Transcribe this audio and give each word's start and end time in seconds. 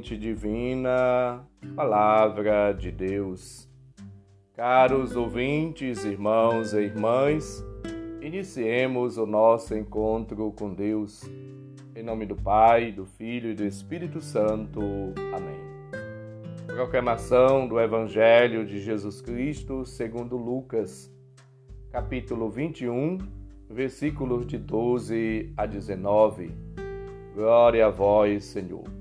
divina, 0.00 1.44
Palavra 1.74 2.72
de 2.72 2.92
Deus. 2.92 3.68
Caros 4.54 5.16
ouvintes, 5.16 6.04
irmãos 6.04 6.72
e 6.72 6.82
irmãs, 6.82 7.64
iniciemos 8.20 9.18
o 9.18 9.26
nosso 9.26 9.74
encontro 9.76 10.52
com 10.52 10.72
Deus. 10.72 11.22
Em 11.94 12.02
nome 12.02 12.26
do 12.26 12.36
Pai, 12.36 12.92
do 12.92 13.06
Filho 13.06 13.50
e 13.50 13.54
do 13.54 13.64
Espírito 13.64 14.20
Santo. 14.20 14.80
Amém. 15.34 15.58
Proclamação 16.66 17.66
do 17.66 17.80
Evangelho 17.80 18.64
de 18.64 18.80
Jesus 18.80 19.20
Cristo 19.20 19.84
segundo 19.84 20.36
Lucas, 20.36 21.12
capítulo 21.90 22.48
21, 22.48 23.18
versículos 23.68 24.46
de 24.46 24.58
12 24.58 25.52
a 25.56 25.66
19. 25.66 26.52
Glória 27.34 27.86
a 27.86 27.90
vós, 27.90 28.44
Senhor. 28.44 28.97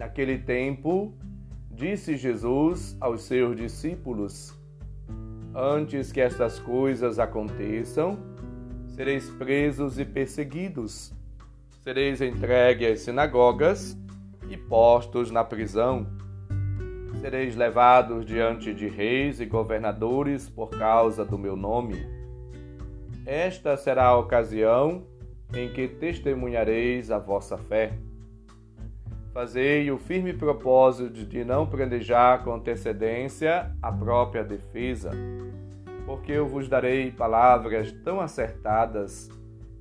Naquele 0.00 0.38
tempo, 0.38 1.12
disse 1.70 2.16
Jesus 2.16 2.96
aos 2.98 3.20
seus 3.24 3.54
discípulos: 3.54 4.58
Antes 5.54 6.10
que 6.10 6.22
estas 6.22 6.58
coisas 6.58 7.18
aconteçam, 7.18 8.18
sereis 8.86 9.28
presos 9.28 9.98
e 9.98 10.06
perseguidos, 10.06 11.12
sereis 11.82 12.22
entregues 12.22 12.92
às 12.92 13.00
sinagogas 13.00 13.94
e 14.48 14.56
postos 14.56 15.30
na 15.30 15.44
prisão. 15.44 16.06
Sereis 17.20 17.54
levados 17.54 18.24
diante 18.24 18.72
de 18.72 18.88
reis 18.88 19.38
e 19.38 19.44
governadores 19.44 20.48
por 20.48 20.70
causa 20.70 21.26
do 21.26 21.36
meu 21.36 21.54
nome. 21.54 21.96
Esta 23.26 23.76
será 23.76 24.06
a 24.06 24.16
ocasião 24.16 25.06
em 25.52 25.70
que 25.70 25.86
testemunhareis 25.86 27.10
a 27.10 27.18
vossa 27.18 27.58
fé. 27.58 27.98
Fazei 29.32 29.88
o 29.92 29.98
firme 29.98 30.32
propósito 30.32 31.24
de 31.24 31.44
não 31.44 31.64
planejar 31.64 32.42
com 32.42 32.52
antecedência 32.52 33.70
a 33.80 33.92
própria 33.92 34.42
defesa, 34.42 35.12
porque 36.04 36.32
eu 36.32 36.48
vos 36.48 36.68
darei 36.68 37.12
palavras 37.12 37.92
tão 38.04 38.20
acertadas 38.20 39.30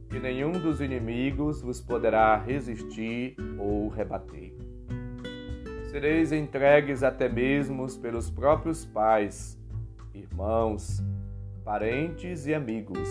que 0.08 0.20
nenhum 0.20 0.52
dos 0.52 0.82
inimigos 0.82 1.64
vos 1.64 1.82
poderá 1.82 2.36
resistir 2.38 3.36
ou 3.58 3.88
rebater. 3.88 4.54
Sereis 5.90 6.32
entregues 6.32 7.02
até 7.02 7.28
mesmo 7.28 7.88
pelos 8.00 8.30
próprios 8.30 8.86
pais, 8.86 9.60
irmãos, 10.14 11.04
parentes 11.66 12.46
e 12.46 12.54
amigos, 12.54 13.10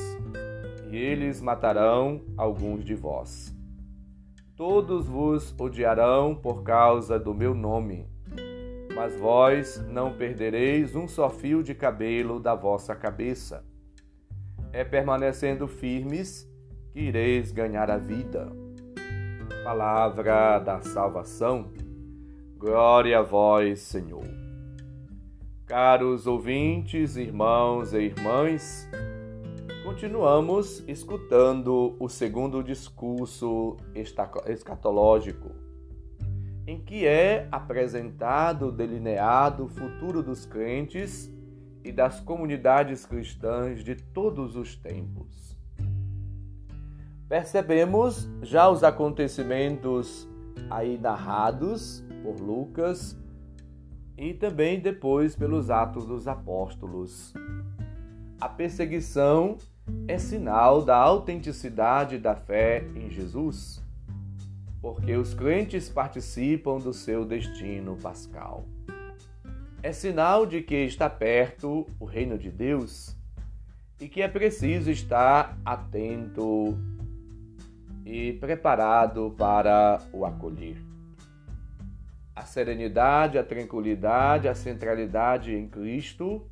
e 0.88 0.96
eles 0.96 1.40
matarão 1.40 2.22
alguns 2.36 2.84
de 2.84 2.94
vós. 2.94 3.57
Todos 4.58 5.06
vos 5.06 5.54
odiarão 5.56 6.34
por 6.34 6.64
causa 6.64 7.16
do 7.16 7.32
meu 7.32 7.54
nome, 7.54 8.08
mas 8.92 9.14
vós 9.14 9.80
não 9.86 10.12
perdereis 10.12 10.96
um 10.96 11.06
só 11.06 11.30
fio 11.30 11.62
de 11.62 11.76
cabelo 11.76 12.40
da 12.40 12.56
vossa 12.56 12.92
cabeça. 12.92 13.64
É 14.72 14.82
permanecendo 14.82 15.68
firmes 15.68 16.44
que 16.90 17.02
ireis 17.02 17.52
ganhar 17.52 17.88
a 17.88 17.98
vida. 17.98 18.50
Palavra 19.62 20.58
da 20.58 20.80
salvação. 20.80 21.70
Glória 22.56 23.20
a 23.20 23.22
vós, 23.22 23.78
Senhor. 23.78 24.26
Caros 25.66 26.26
ouvintes, 26.26 27.16
irmãos 27.16 27.92
e 27.92 27.98
irmãs, 27.98 28.88
Continuamos 30.00 30.84
escutando 30.86 31.96
o 31.98 32.08
segundo 32.08 32.62
discurso 32.62 33.76
escatológico, 34.46 35.50
em 36.68 36.80
que 36.80 37.04
é 37.04 37.48
apresentado, 37.50 38.70
delineado 38.70 39.64
o 39.64 39.68
futuro 39.68 40.22
dos 40.22 40.46
crentes 40.46 41.28
e 41.82 41.90
das 41.90 42.20
comunidades 42.20 43.04
cristãs 43.04 43.82
de 43.82 43.96
todos 43.96 44.54
os 44.54 44.76
tempos. 44.76 45.58
Percebemos 47.28 48.30
já 48.40 48.68
os 48.68 48.84
acontecimentos 48.84 50.28
aí 50.70 50.96
narrados 50.96 52.04
por 52.22 52.40
Lucas 52.40 53.18
e 54.16 54.32
também 54.32 54.78
depois 54.78 55.34
pelos 55.34 55.70
Atos 55.70 56.06
dos 56.06 56.28
Apóstolos. 56.28 57.34
A 58.40 58.48
perseguição 58.48 59.58
é 60.06 60.18
sinal 60.18 60.82
da 60.82 60.96
autenticidade 60.96 62.18
da 62.18 62.34
fé 62.34 62.84
em 62.94 63.10
Jesus, 63.10 63.82
porque 64.80 65.14
os 65.16 65.34
crentes 65.34 65.88
participam 65.88 66.78
do 66.78 66.92
seu 66.92 67.24
destino 67.24 67.96
pascal. 67.96 68.64
É 69.82 69.92
sinal 69.92 70.46
de 70.46 70.62
que 70.62 70.76
está 70.76 71.08
perto 71.08 71.86
o 72.00 72.04
reino 72.04 72.38
de 72.38 72.50
Deus 72.50 73.16
e 74.00 74.08
que 74.08 74.22
é 74.22 74.28
preciso 74.28 74.90
estar 74.90 75.58
atento 75.64 76.76
e 78.04 78.32
preparado 78.34 79.34
para 79.36 80.00
o 80.12 80.24
acolher. 80.24 80.76
A 82.34 82.42
serenidade, 82.42 83.36
a 83.36 83.44
tranquilidade, 83.44 84.48
a 84.48 84.54
centralidade 84.54 85.54
em 85.54 85.68
Cristo 85.68 86.48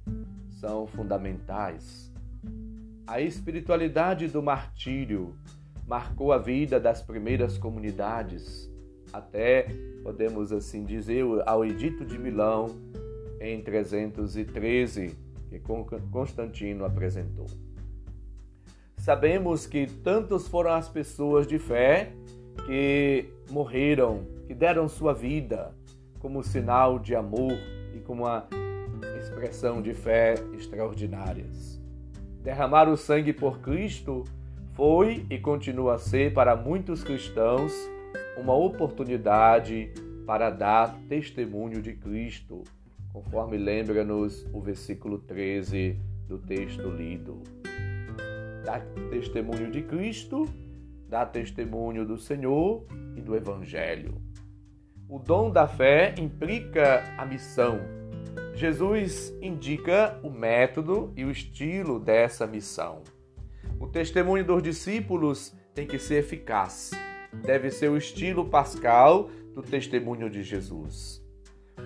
são 0.50 0.86
fundamentais 0.86 2.05
a 3.06 3.20
espiritualidade 3.20 4.26
do 4.26 4.42
martírio 4.42 5.36
marcou 5.86 6.32
a 6.32 6.38
vida 6.38 6.80
das 6.80 7.00
primeiras 7.00 7.56
comunidades, 7.56 8.68
até, 9.12 9.68
podemos 10.02 10.52
assim 10.52 10.84
dizer, 10.84 11.24
ao 11.46 11.64
Edito 11.64 12.04
de 12.04 12.18
Milão, 12.18 12.76
em 13.40 13.62
313, 13.62 15.16
que 15.48 15.60
Constantino 16.10 16.84
apresentou. 16.84 17.46
Sabemos 18.98 19.66
que 19.66 19.86
tantos 19.86 20.48
foram 20.48 20.72
as 20.72 20.88
pessoas 20.88 21.46
de 21.46 21.60
fé 21.60 22.12
que 22.66 23.26
morreram, 23.48 24.26
que 24.48 24.54
deram 24.54 24.88
sua 24.88 25.14
vida 25.14 25.72
como 26.18 26.42
sinal 26.42 26.98
de 26.98 27.14
amor 27.14 27.52
e 27.94 28.00
como 28.00 28.24
uma 28.24 28.48
expressão 29.16 29.80
de 29.80 29.94
fé 29.94 30.34
extraordinárias. 30.58 31.75
Derramar 32.46 32.88
o 32.88 32.96
sangue 32.96 33.32
por 33.32 33.58
Cristo 33.58 34.22
foi 34.74 35.26
e 35.28 35.36
continua 35.36 35.94
a 35.94 35.98
ser 35.98 36.32
para 36.32 36.54
muitos 36.54 37.02
cristãos 37.02 37.72
uma 38.38 38.54
oportunidade 38.54 39.92
para 40.24 40.48
dar 40.48 40.96
testemunho 41.08 41.82
de 41.82 41.94
Cristo, 41.94 42.62
conforme 43.12 43.56
lembra-nos 43.56 44.46
o 44.52 44.60
versículo 44.60 45.18
13 45.18 45.98
do 46.28 46.38
texto 46.38 46.88
lido. 46.88 47.42
Dar 48.64 48.80
testemunho 49.10 49.68
de 49.68 49.82
Cristo, 49.82 50.48
dar 51.08 51.26
testemunho 51.26 52.06
do 52.06 52.16
Senhor 52.16 52.86
e 53.16 53.20
do 53.20 53.34
Evangelho. 53.34 54.22
O 55.08 55.18
dom 55.18 55.50
da 55.50 55.66
fé 55.66 56.14
implica 56.16 57.02
a 57.18 57.26
missão, 57.26 57.80
Jesus 58.56 59.36
indica 59.42 60.18
o 60.22 60.30
método 60.30 61.12
e 61.14 61.26
o 61.26 61.30
estilo 61.30 62.00
dessa 62.00 62.46
missão. 62.46 63.02
O 63.78 63.86
testemunho 63.86 64.42
dos 64.42 64.62
discípulos 64.62 65.54
tem 65.74 65.86
que 65.86 65.98
ser 65.98 66.20
eficaz. 66.20 66.90
Deve 67.44 67.70
ser 67.70 67.90
o 67.90 67.98
estilo 67.98 68.48
pascal 68.48 69.28
do 69.54 69.60
testemunho 69.60 70.30
de 70.30 70.42
Jesus. 70.42 71.22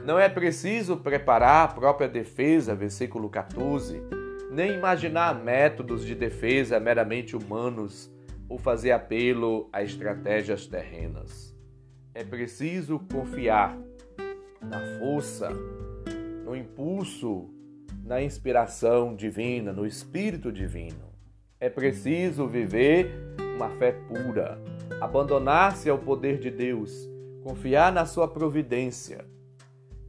Não 0.06 0.16
é 0.16 0.28
preciso 0.28 0.96
preparar 0.96 1.64
a 1.64 1.72
própria 1.72 2.08
defesa, 2.08 2.72
versículo 2.72 3.28
14, 3.28 4.00
nem 4.52 4.72
imaginar 4.72 5.34
métodos 5.42 6.06
de 6.06 6.14
defesa 6.14 6.78
meramente 6.78 7.34
humanos 7.34 8.08
ou 8.48 8.58
fazer 8.58 8.92
apelo 8.92 9.68
a 9.72 9.82
estratégias 9.82 10.68
terrenas. 10.68 11.52
É 12.14 12.22
preciso 12.22 13.00
confiar 13.12 13.76
na 14.60 14.98
força, 15.00 15.48
no 16.50 16.56
impulso, 16.56 17.48
na 18.04 18.20
inspiração 18.20 19.14
divina, 19.14 19.72
no 19.72 19.86
Espírito 19.86 20.50
Divino. 20.50 21.08
É 21.60 21.70
preciso 21.70 22.48
viver 22.48 23.08
uma 23.54 23.70
fé 23.70 23.92
pura, 23.92 24.60
abandonar-se 25.00 25.88
ao 25.88 25.96
poder 25.96 26.40
de 26.40 26.50
Deus, 26.50 27.08
confiar 27.44 27.92
na 27.92 28.04
sua 28.04 28.26
providência. 28.26 29.24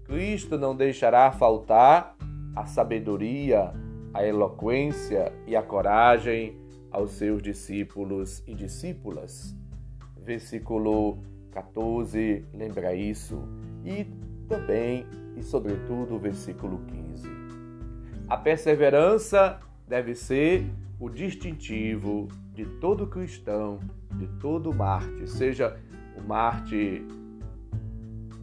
Cristo 0.04 0.58
não 0.58 0.76
deixará 0.76 1.32
faltar 1.32 2.18
a 2.56 2.66
sabedoria, 2.66 3.72
a 4.12 4.26
eloquência 4.26 5.32
e 5.46 5.56
a 5.56 5.62
coragem 5.62 6.58
aos 6.90 7.12
seus 7.12 7.40
discípulos 7.44 8.42
e 8.48 8.56
discípulas. 8.56 9.56
Versículo 10.18 11.20
14 11.52 12.48
lembra 12.52 12.96
isso. 12.96 13.44
E 13.86 14.08
também 14.50 15.06
e, 15.42 15.44
sobretudo, 15.44 16.16
o 16.16 16.20
versículo 16.20 16.80
15. 16.88 17.28
A 18.30 18.38
perseverança 18.38 19.60
deve 19.88 20.16
ser 20.16 20.70
o 21.00 21.10
distintivo 21.10 22.28
de 22.54 22.66
todo 22.80 23.08
cristão, 23.08 23.80
de 24.14 24.28
todo 24.40 24.74
Marte, 24.74 25.28
seja 25.28 25.78
o 26.16 26.22
Marte 26.22 27.04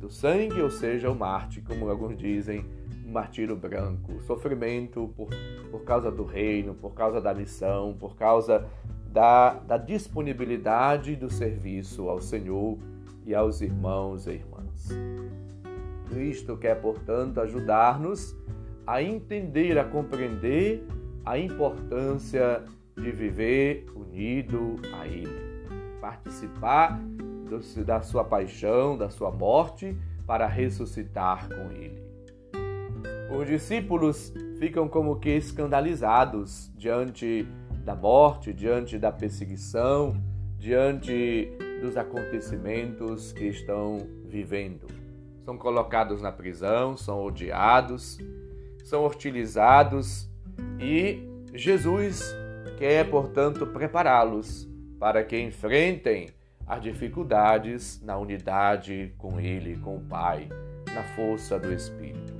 do 0.00 0.10
sangue, 0.10 0.60
ou 0.60 0.70
seja, 0.70 1.10
o 1.10 1.14
Marte, 1.14 1.60
como 1.62 1.88
alguns 1.88 2.16
dizem, 2.16 2.64
um 3.06 3.12
martírio 3.12 3.56
branco, 3.56 4.20
sofrimento 4.22 5.12
por, 5.16 5.28
por 5.70 5.84
causa 5.84 6.10
do 6.10 6.24
reino, 6.24 6.74
por 6.74 6.92
causa 6.94 7.20
da 7.20 7.32
missão, 7.32 7.96
por 7.98 8.16
causa 8.16 8.66
da, 9.10 9.54
da 9.54 9.78
disponibilidade 9.78 11.16
do 11.16 11.30
serviço 11.30 12.08
ao 12.08 12.20
Senhor 12.20 12.76
e 13.24 13.34
aos 13.34 13.60
irmãos 13.60 14.26
e 14.26 14.32
irmãs. 14.32 14.88
Cristo 16.08 16.56
quer, 16.56 16.80
portanto, 16.80 17.40
ajudar-nos 17.40 18.36
a 18.86 19.02
entender, 19.02 19.78
a 19.78 19.84
compreender 19.84 20.84
a 21.24 21.38
importância 21.38 22.64
de 22.96 23.10
viver 23.12 23.86
unido 23.94 24.76
a 24.94 25.06
Ele, 25.06 25.28
participar 26.00 26.98
do, 26.98 27.84
da 27.84 28.00
sua 28.00 28.24
paixão, 28.24 28.96
da 28.96 29.10
sua 29.10 29.30
morte, 29.30 29.96
para 30.26 30.46
ressuscitar 30.46 31.48
com 31.48 31.70
Ele. 31.72 32.02
Os 33.30 33.46
discípulos 33.46 34.32
ficam 34.58 34.88
como 34.88 35.16
que 35.16 35.30
escandalizados 35.30 36.72
diante 36.76 37.46
da 37.84 37.94
morte, 37.94 38.52
diante 38.52 38.98
da 38.98 39.12
perseguição, 39.12 40.16
diante 40.58 41.50
dos 41.80 41.96
acontecimentos 41.96 43.32
que 43.32 43.44
estão 43.44 43.98
vivendo. 44.26 44.97
São 45.48 45.56
colocados 45.56 46.20
na 46.20 46.30
prisão, 46.30 46.94
são 46.94 47.24
odiados, 47.24 48.18
são 48.84 49.06
hostilizados 49.06 50.28
e 50.78 51.26
Jesus 51.54 52.22
quer, 52.76 53.08
portanto, 53.08 53.66
prepará-los 53.66 54.68
para 55.00 55.24
que 55.24 55.40
enfrentem 55.40 56.28
as 56.66 56.82
dificuldades 56.82 57.98
na 58.02 58.18
unidade 58.18 59.14
com 59.16 59.40
Ele, 59.40 59.78
com 59.78 59.96
o 59.96 60.02
Pai, 60.02 60.50
na 60.94 61.02
força 61.16 61.58
do 61.58 61.72
Espírito. 61.72 62.34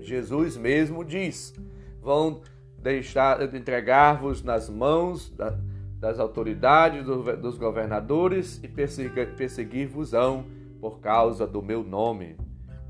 Jesus 0.00 0.56
mesmo 0.56 1.04
diz: 1.04 1.52
vão 2.00 2.40
deixar 2.78 3.52
entregar-vos 3.52 4.44
nas 4.44 4.70
mãos 4.70 5.28
da, 5.30 5.58
das 5.98 6.20
autoridades, 6.20 7.04
do, 7.04 7.36
dos 7.36 7.58
governadores 7.58 8.60
e 8.62 8.68
perseguir-vos-ão 8.68 10.44
por 10.80 11.00
causa 11.00 11.46
do 11.46 11.62
meu 11.62 11.82
nome. 11.82 12.36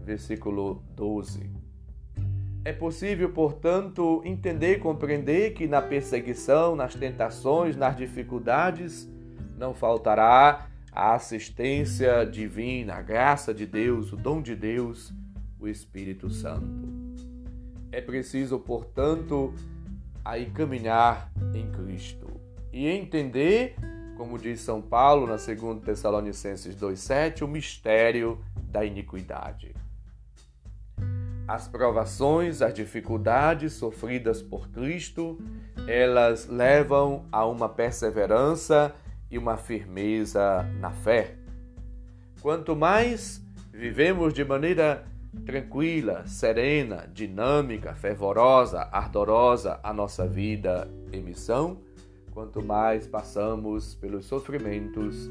Versículo 0.02 0.82
12. 0.94 1.50
É 2.64 2.72
possível, 2.72 3.30
portanto, 3.30 4.20
entender 4.24 4.76
e 4.76 4.78
compreender 4.80 5.54
que 5.54 5.68
na 5.68 5.80
perseguição, 5.80 6.74
nas 6.74 6.94
tentações, 6.94 7.76
nas 7.76 7.96
dificuldades, 7.96 9.08
não 9.56 9.72
faltará 9.72 10.68
a 10.90 11.14
assistência 11.14 12.24
divina, 12.24 12.94
a 12.94 13.02
graça 13.02 13.54
de 13.54 13.66
Deus, 13.66 14.12
o 14.12 14.16
dom 14.16 14.42
de 14.42 14.56
Deus, 14.56 15.12
o 15.60 15.68
Espírito 15.68 16.28
Santo. 16.30 16.66
É 17.92 18.00
preciso, 18.00 18.58
portanto, 18.58 19.54
aí 20.24 20.46
caminhar 20.46 21.30
em 21.54 21.70
Cristo 21.70 22.26
e 22.72 22.88
entender, 22.88 23.76
como 24.16 24.38
diz 24.38 24.60
São 24.60 24.80
Paulo 24.80 25.26
na 25.26 25.36
2 25.36 25.84
Tessalonicenses 25.84 26.74
2,7, 26.74 27.42
o 27.42 27.48
mistério 27.48 28.40
da 28.70 28.84
iniquidade. 28.84 29.74
As 31.46 31.68
provações, 31.68 32.60
as 32.60 32.74
dificuldades 32.74 33.74
sofridas 33.74 34.42
por 34.42 34.68
Cristo, 34.70 35.38
elas 35.86 36.48
levam 36.48 37.24
a 37.30 37.46
uma 37.46 37.68
perseverança 37.68 38.92
e 39.30 39.38
uma 39.38 39.56
firmeza 39.56 40.64
na 40.80 40.90
fé. 40.90 41.36
Quanto 42.40 42.74
mais 42.74 43.40
vivemos 43.72 44.34
de 44.34 44.44
maneira 44.44 45.04
tranquila, 45.44 46.26
serena, 46.26 47.08
dinâmica, 47.12 47.94
fervorosa, 47.94 48.88
ardorosa 48.90 49.78
a 49.82 49.92
nossa 49.92 50.26
vida 50.26 50.90
e 51.12 51.18
missão, 51.18 51.78
quanto 52.36 52.62
mais 52.62 53.06
passamos 53.06 53.94
pelos 53.94 54.26
sofrimentos 54.26 55.30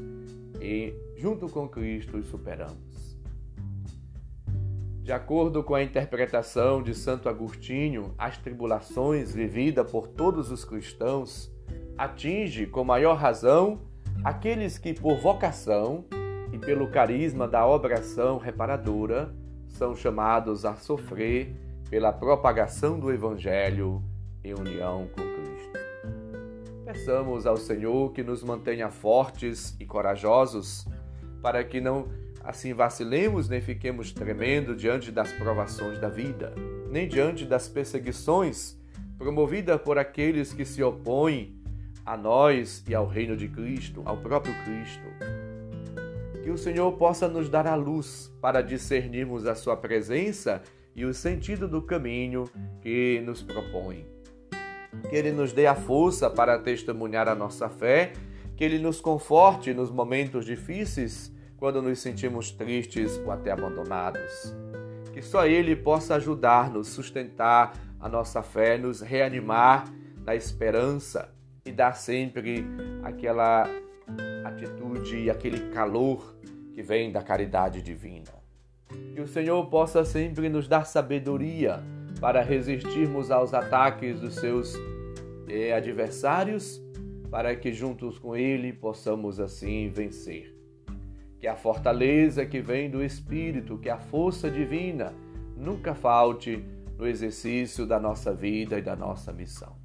e, 0.60 0.92
junto 1.16 1.48
com 1.48 1.68
Cristo, 1.68 2.16
os 2.16 2.26
superamos. 2.26 3.16
De 5.04 5.12
acordo 5.12 5.62
com 5.62 5.76
a 5.76 5.84
interpretação 5.84 6.82
de 6.82 6.96
Santo 6.96 7.28
Agostinho, 7.28 8.12
as 8.18 8.38
tribulações 8.38 9.32
vividas 9.32 9.88
por 9.88 10.08
todos 10.08 10.50
os 10.50 10.64
cristãos 10.64 11.48
atinge 11.96 12.66
com 12.66 12.82
maior 12.82 13.14
razão 13.14 13.82
aqueles 14.24 14.76
que, 14.76 14.92
por 14.92 15.16
vocação 15.16 16.06
e 16.52 16.58
pelo 16.58 16.90
carisma 16.90 17.46
da 17.46 17.64
obração 17.64 18.36
reparadora, 18.36 19.32
são 19.68 19.94
chamados 19.94 20.64
a 20.64 20.74
sofrer 20.74 21.54
pela 21.88 22.12
propagação 22.12 22.98
do 22.98 23.12
Evangelho 23.12 24.02
em 24.42 24.54
união 24.54 25.06
com 25.14 25.22
Cristo. 25.22 25.85
Peçamos 26.86 27.46
ao 27.46 27.56
Senhor 27.56 28.12
que 28.12 28.22
nos 28.22 28.44
mantenha 28.44 28.88
fortes 28.88 29.74
e 29.80 29.84
corajosos, 29.84 30.86
para 31.42 31.64
que 31.64 31.80
não 31.80 32.06
assim 32.44 32.72
vacilemos 32.72 33.48
nem 33.48 33.60
fiquemos 33.60 34.12
tremendo 34.12 34.76
diante 34.76 35.10
das 35.10 35.32
provações 35.32 35.98
da 35.98 36.08
vida, 36.08 36.54
nem 36.88 37.08
diante 37.08 37.44
das 37.44 37.68
perseguições 37.68 38.78
promovidas 39.18 39.80
por 39.82 39.98
aqueles 39.98 40.52
que 40.52 40.64
se 40.64 40.80
opõem 40.80 41.60
a 42.04 42.16
nós 42.16 42.84
e 42.88 42.94
ao 42.94 43.08
reino 43.08 43.36
de 43.36 43.48
Cristo, 43.48 44.02
ao 44.04 44.18
próprio 44.18 44.54
Cristo. 44.62 45.08
Que 46.44 46.50
o 46.50 46.56
Senhor 46.56 46.92
possa 46.92 47.26
nos 47.26 47.48
dar 47.48 47.66
a 47.66 47.74
luz 47.74 48.32
para 48.40 48.62
discernirmos 48.62 49.44
a 49.44 49.56
Sua 49.56 49.76
presença 49.76 50.62
e 50.94 51.04
o 51.04 51.12
sentido 51.12 51.66
do 51.66 51.82
caminho 51.82 52.44
que 52.80 53.20
nos 53.26 53.42
propõe. 53.42 54.15
Que 55.08 55.16
Ele 55.16 55.32
nos 55.32 55.52
dê 55.52 55.66
a 55.66 55.74
força 55.74 56.28
para 56.28 56.58
testemunhar 56.58 57.28
a 57.28 57.34
nossa 57.34 57.68
fé, 57.68 58.12
que 58.56 58.64
Ele 58.64 58.78
nos 58.78 59.00
conforte 59.00 59.72
nos 59.72 59.90
momentos 59.90 60.44
difíceis, 60.44 61.32
quando 61.56 61.80
nos 61.80 61.98
sentimos 61.98 62.50
tristes 62.50 63.18
ou 63.18 63.30
até 63.30 63.50
abandonados. 63.50 64.54
Que 65.12 65.22
só 65.22 65.46
Ele 65.46 65.74
possa 65.74 66.16
ajudar-nos, 66.16 66.88
sustentar 66.88 67.72
a 67.98 68.08
nossa 68.08 68.42
fé, 68.42 68.76
nos 68.76 69.00
reanimar 69.00 69.84
na 70.24 70.34
esperança 70.34 71.32
e 71.64 71.72
dar 71.72 71.94
sempre 71.94 72.66
aquela 73.02 73.68
atitude 74.44 75.24
e 75.24 75.30
aquele 75.30 75.70
calor 75.70 76.36
que 76.72 76.82
vem 76.82 77.10
da 77.10 77.22
caridade 77.22 77.80
divina. 77.82 78.34
Que 79.14 79.20
o 79.20 79.26
Senhor 79.26 79.64
possa 79.66 80.04
sempre 80.04 80.48
nos 80.48 80.68
dar 80.68 80.84
sabedoria 80.84 81.82
para 82.20 82.42
resistirmos 82.42 83.30
aos 83.30 83.52
ataques 83.52 84.20
dos 84.20 84.34
seus 84.36 84.74
eh, 85.48 85.72
adversários, 85.72 86.82
para 87.30 87.54
que 87.56 87.72
juntos 87.72 88.18
com 88.18 88.36
Ele 88.36 88.72
possamos 88.72 89.40
assim 89.40 89.88
vencer. 89.88 90.54
Que 91.38 91.46
a 91.46 91.56
fortaleza 91.56 92.46
que 92.46 92.60
vem 92.60 92.90
do 92.90 93.02
Espírito, 93.02 93.78
que 93.78 93.90
a 93.90 93.98
força 93.98 94.50
divina 94.50 95.12
nunca 95.56 95.94
falte 95.94 96.64
no 96.98 97.06
exercício 97.06 97.86
da 97.86 98.00
nossa 98.00 98.32
vida 98.34 98.78
e 98.78 98.82
da 98.82 98.96
nossa 98.96 99.32
missão. 99.32 99.76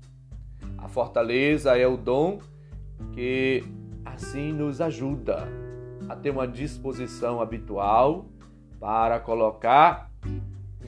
A 0.77 0.87
fortaleza 0.87 1.77
é 1.77 1.85
o 1.85 1.97
dom 1.97 2.39
que 3.13 3.63
assim 4.05 4.51
nos 4.51 4.81
ajuda 4.81 5.47
a 6.07 6.15
ter 6.15 6.29
uma 6.29 6.47
disposição 6.47 7.41
habitual 7.41 8.25
para 8.79 9.19
colocar 9.19 10.10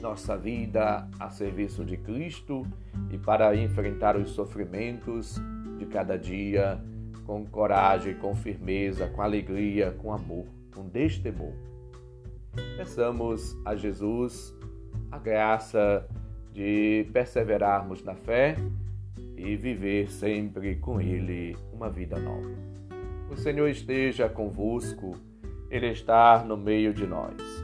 nossa 0.04 0.36
vida 0.36 1.08
a 1.18 1.30
serviço 1.30 1.82
de 1.82 1.96
Cristo 1.96 2.66
e 3.10 3.16
para 3.16 3.56
enfrentar 3.56 4.18
os 4.18 4.32
sofrimentos 4.32 5.40
de 5.78 5.86
cada 5.86 6.18
dia 6.18 6.78
com 7.24 7.46
coragem, 7.46 8.14
com 8.14 8.34
firmeza, 8.34 9.08
com 9.08 9.22
alegria, 9.22 9.92
com 9.92 10.12
amor, 10.12 10.44
com 10.74 10.86
destemor. 10.86 11.54
Peçamos 12.76 13.56
a 13.64 13.74
Jesus 13.74 14.54
a 15.10 15.18
graça 15.18 16.06
de 16.52 17.08
perseverarmos 17.10 18.04
na 18.04 18.14
fé 18.14 18.56
e 19.38 19.56
viver 19.56 20.10
sempre 20.10 20.76
com 20.76 21.00
Ele 21.00 21.56
uma 21.72 21.88
vida 21.88 22.18
nova. 22.18 22.50
O 23.30 23.36
Senhor 23.36 23.68
esteja 23.68 24.28
convosco, 24.28 25.16
Ele 25.70 25.88
está 25.88 26.44
no 26.44 26.58
meio 26.58 26.92
de 26.92 27.06
nós. 27.06 27.63